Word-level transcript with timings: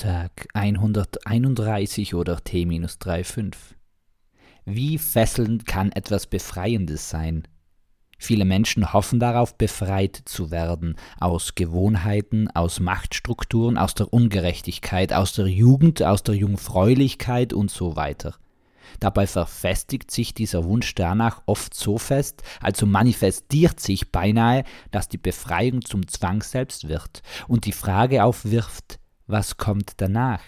Tag 0.00 0.48
131 0.54 2.14
oder 2.14 2.42
T-35. 2.42 3.52
Wie 4.64 4.96
fesselnd 4.96 5.66
kann 5.66 5.92
etwas 5.92 6.26
Befreiendes 6.26 7.10
sein? 7.10 7.46
Viele 8.18 8.46
Menschen 8.46 8.94
hoffen 8.94 9.20
darauf, 9.20 9.58
befreit 9.58 10.22
zu 10.24 10.50
werden 10.50 10.96
aus 11.18 11.54
Gewohnheiten, 11.54 12.48
aus 12.48 12.80
Machtstrukturen, 12.80 13.76
aus 13.76 13.92
der 13.92 14.10
Ungerechtigkeit, 14.10 15.12
aus 15.12 15.34
der 15.34 15.48
Jugend, 15.48 16.02
aus 16.02 16.22
der 16.22 16.34
Jungfräulichkeit 16.34 17.52
und 17.52 17.70
so 17.70 17.94
weiter. 17.94 18.36
Dabei 19.00 19.26
verfestigt 19.26 20.10
sich 20.10 20.32
dieser 20.32 20.64
Wunsch 20.64 20.94
danach 20.94 21.42
oft 21.44 21.74
so 21.74 21.98
fest, 21.98 22.42
also 22.62 22.86
manifestiert 22.86 23.80
sich 23.80 24.10
beinahe, 24.10 24.64
dass 24.92 25.10
die 25.10 25.18
Befreiung 25.18 25.84
zum 25.84 26.08
Zwang 26.08 26.42
selbst 26.42 26.88
wird 26.88 27.20
und 27.48 27.66
die 27.66 27.72
Frage 27.72 28.24
aufwirft, 28.24 28.99
was 29.30 29.56
kommt 29.56 29.92
danach? 29.98 30.42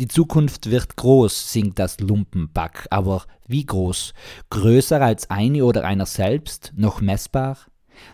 Die 0.00 0.08
Zukunft 0.08 0.70
wird 0.70 0.96
groß, 0.96 1.52
singt 1.52 1.78
das 1.78 2.00
Lumpenback, 2.00 2.86
aber 2.90 3.24
wie 3.46 3.66
groß? 3.66 4.14
Größer 4.50 5.00
als 5.00 5.30
eine 5.30 5.64
oder 5.64 5.84
einer 5.84 6.06
selbst, 6.06 6.72
noch 6.76 7.00
messbar? 7.00 7.58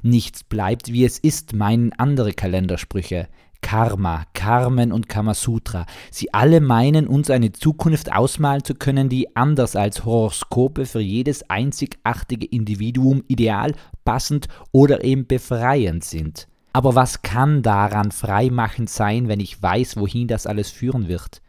Nichts 0.03 0.45
bleibt, 0.45 0.93
wie 0.93 1.05
es 1.05 1.19
ist, 1.19 1.53
meinen 1.53 1.93
andere 1.93 2.33
Kalendersprüche. 2.33 3.29
Karma, 3.61 4.25
Karmen 4.35 4.93
und 4.93 5.09
Kamasutra. 5.09 5.87
Sie 6.11 6.33
alle 6.33 6.61
meinen 6.61 7.07
uns 7.07 7.29
eine 7.29 7.53
Zukunft 7.53 8.13
ausmalen 8.13 8.63
zu 8.63 8.75
können, 8.75 9.09
die 9.09 9.37
anders 9.37 9.75
als 9.75 10.05
Horoskope 10.05 10.87
für 10.87 11.01
jedes 11.01 11.49
einzigartige 11.51 12.47
Individuum 12.47 13.25
ideal, 13.27 13.75
passend 14.05 14.49
oder 14.73 15.03
eben 15.05 15.27
befreiend 15.27 16.05
sind. 16.05 16.49
Aber 16.73 16.95
was 16.95 17.23
kann 17.23 17.63
daran 17.63 18.13
freimachend 18.13 18.91
sein, 18.91 19.29
wenn 19.29 19.41
ich 19.41 19.63
weiß, 19.63 19.97
wohin 19.97 20.29
das 20.29 20.47
alles 20.47 20.71
führen 20.71 21.09
wird? 21.09 21.41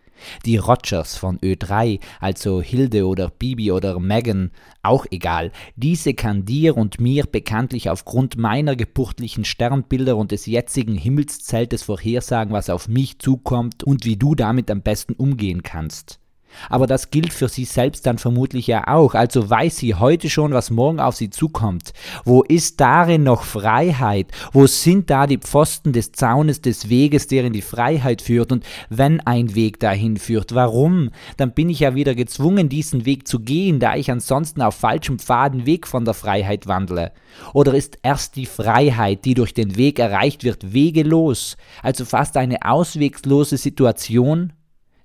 Die 0.46 0.58
Rogers 0.58 1.16
von 1.16 1.40
Ö3, 1.40 2.00
also 2.20 2.62
Hilde 2.62 3.08
oder 3.08 3.30
Bibi 3.30 3.72
oder 3.72 4.00
Megan, 4.00 4.52
auch 4.84 5.06
egal, 5.12 5.52
diese 5.76 6.14
kann 6.14 6.46
dir 6.46 6.78
und 6.78 7.00
mir 7.00 7.26
bekanntlich 7.26 7.90
aufgrund 7.90 8.38
meiner 8.38 8.76
geburtlichen 8.76 9.46
Sternbilder 9.46 10.18
und 10.18 10.32
des 10.32 10.46
jetzigen 10.46 10.96
Himmelszeltes 10.96 11.84
vorhersagen, 11.84 12.54
was 12.54 12.70
auf 12.70 12.88
mich 12.88 13.20
zukommt 13.20 13.84
und 13.84 14.06
wie 14.06 14.18
du 14.18 14.36
damit 14.36 14.70
am 14.72 14.82
besten 14.82 15.14
umgehen 15.14 15.64
kannst. 15.64 16.20
Aber 16.70 16.88
das 16.88 17.12
gilt 17.12 17.34
für 17.34 17.48
sie 17.48 17.66
selbst 17.66 18.06
dann 18.06 18.18
vermutlich 18.18 18.68
ja 18.68 18.88
auch, 18.88 19.14
also 19.14 19.50
weiß 19.50 19.78
sie 19.78 19.96
heute 19.96 20.30
schon, 20.30 20.54
was 20.54 20.70
morgen 20.70 21.00
auf 21.00 21.16
sie 21.16 21.30
zukommt. 21.30 21.94
Wo 22.26 22.42
ist 22.42 22.80
darin 22.80 23.24
noch 23.24 23.44
Freiheit? 23.44 24.28
Wo 24.52 24.68
sind 24.68 25.10
da 25.10 25.28
die 25.28 25.38
Pfosten 25.38 25.94
des 25.94 26.12
Zaunes 26.12 26.62
des 26.62 26.90
Weges, 26.90 27.28
der 27.28 27.46
in 27.46 27.54
die 27.54 27.62
Freiheit 27.62 28.22
führt? 28.22 28.52
Und 28.52 28.66
wenn 28.90 29.20
ein 29.22 29.56
Weg 29.56 29.80
dahin 29.80 30.18
führt, 30.18 30.54
warum? 30.56 31.12
Dann 31.38 31.52
bin 31.52 31.70
ich 31.70 31.80
ja 31.80 31.96
wieder 31.96 32.16
gezwungen, 32.16 32.70
diesen 32.70 33.06
Weg 33.06 33.28
zu 33.28 33.40
gehen, 33.40 33.80
da 33.80 33.96
ich 33.96 34.12
ansonsten 34.12 34.62
auf 34.62 34.76
falschem 34.76 35.20
Pfaden 35.20 35.66
Weg 35.66 35.88
von 35.88 36.06
der 36.06 36.14
Freiheit 36.14 36.68
wandle. 36.68 37.12
Oder 37.54 37.74
ist 37.74 38.00
erst 38.04 38.36
die 38.36 38.46
Freiheit, 38.46 39.26
die 39.26 39.34
durch 39.34 39.54
den 39.54 39.78
Weg 39.78 40.00
erreicht 40.00 40.44
wird, 40.44 40.74
wegelos, 40.74 41.58
also 41.84 42.06
fast 42.06 42.38
eine 42.38 42.64
auswegslose 42.64 43.58
Situation? 43.58 44.54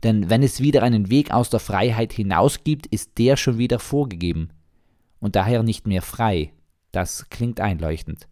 Denn 0.05 0.29
wenn 0.31 0.43
es 0.43 0.61
wieder 0.61 0.83
einen 0.83 1.11
Weg 1.11 1.33
aus 1.33 1.51
der 1.51 1.61
Freiheit 1.61 2.13
hinaus 2.13 2.63
gibt, 2.63 2.87
ist 2.87 3.19
der 3.19 3.37
schon 3.37 3.59
wieder 3.59 3.79
vorgegeben 3.79 4.51
und 5.19 5.35
daher 5.35 5.63
nicht 5.63 5.87
mehr 5.87 6.03
frei. 6.03 6.53
Das 6.93 7.29
klingt 7.31 7.59
einleuchtend. 7.59 8.29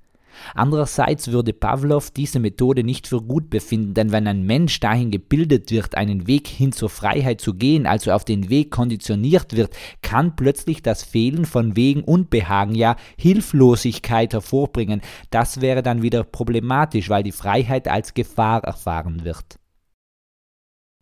Andererseits 0.54 1.30
würde 1.30 1.52
Pavlov 1.52 2.10
diese 2.10 2.40
Methode 2.40 2.84
nicht 2.84 3.06
für 3.06 3.20
gut 3.20 3.50
befinden, 3.50 3.94
denn 3.94 4.12
wenn 4.12 4.26
ein 4.26 4.44
Mensch 4.44 4.80
dahin 4.80 5.10
gebildet 5.10 5.70
wird, 5.70 5.94
einen 5.94 6.26
Weg 6.26 6.48
hin 6.48 6.72
zur 6.72 6.88
Freiheit 6.88 7.40
zu 7.40 7.54
gehen, 7.54 7.86
also 7.86 8.12
auf 8.12 8.24
den 8.24 8.48
Weg 8.48 8.70
konditioniert 8.70 9.56
wird, 9.56 9.74
kann 10.00 10.36
plötzlich 10.36 10.82
das 10.82 11.02
Fehlen 11.02 11.44
von 11.44 11.76
Wegen 11.76 12.02
Unbehagen, 12.02 12.74
ja 12.74 12.96
Hilflosigkeit 13.18 14.32
hervorbringen. 14.32 15.02
Das 15.30 15.60
wäre 15.60 15.82
dann 15.82 16.02
wieder 16.02 16.24
problematisch, 16.24 17.08
weil 17.08 17.22
die 17.22 17.32
Freiheit 17.32 17.88
als 17.88 18.14
Gefahr 18.14 18.64
erfahren 18.64 19.24
wird. 19.24 19.58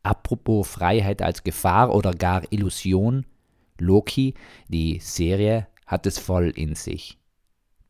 Apropos 0.03 0.67
Freiheit 0.67 1.23
als 1.23 1.45
Gefahr 1.45 1.95
oder 1.95 2.13
gar 2.13 2.43
Illusion, 2.51 3.27
Loki, 3.79 4.35
die 4.69 4.99
Serie, 4.99 5.67
hat 5.87 6.07
es 6.07 6.19
voll 6.19 6.51
in 6.51 6.75
sich. 6.75 7.19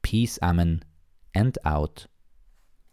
Peace, 0.02 0.38
Amen 0.40 0.84
and 1.34 1.64
out. 1.64 2.08